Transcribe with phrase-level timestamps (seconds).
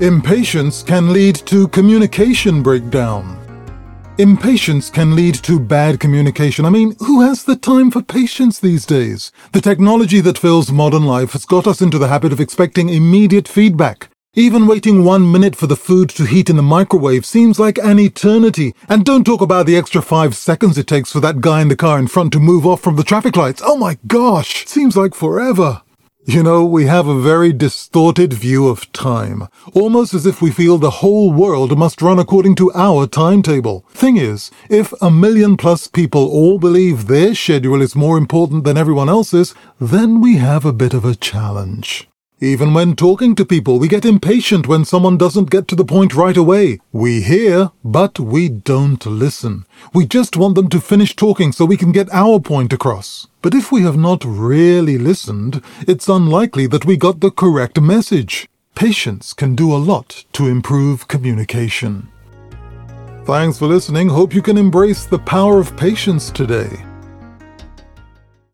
[0.00, 3.36] Impatience can lead to communication breakdown.
[4.16, 6.64] Impatience can lead to bad communication.
[6.64, 9.30] I mean, who has the time for patience these days?
[9.52, 13.46] The technology that fills modern life has got us into the habit of expecting immediate
[13.46, 14.08] feedback.
[14.32, 17.98] Even waiting one minute for the food to heat in the microwave seems like an
[17.98, 18.74] eternity.
[18.88, 21.76] And don't talk about the extra five seconds it takes for that guy in the
[21.76, 23.60] car in front to move off from the traffic lights.
[23.62, 25.82] Oh my gosh, seems like forever.
[26.26, 30.76] You know, we have a very distorted view of time, almost as if we feel
[30.76, 33.86] the whole world must run according to our timetable.
[33.90, 38.76] Thing is, if a million plus people all believe their schedule is more important than
[38.76, 42.09] everyone else's, then we have a bit of a challenge.
[42.42, 46.14] Even when talking to people, we get impatient when someone doesn't get to the point
[46.14, 46.78] right away.
[46.90, 49.66] We hear, but we don't listen.
[49.92, 53.26] We just want them to finish talking so we can get our point across.
[53.42, 58.48] But if we have not really listened, it's unlikely that we got the correct message.
[58.74, 62.08] Patience can do a lot to improve communication.
[63.26, 64.08] Thanks for listening.
[64.08, 66.86] Hope you can embrace the power of patience today.